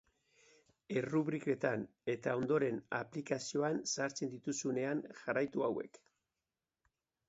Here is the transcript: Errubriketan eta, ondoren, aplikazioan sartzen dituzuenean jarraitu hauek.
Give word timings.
Errubriketan 1.01 1.83
eta, 2.15 2.33
ondoren, 2.41 2.81
aplikazioan 3.03 3.81
sartzen 3.95 4.35
dituzuenean 4.35 5.09
jarraitu 5.23 5.71
hauek. 5.71 6.07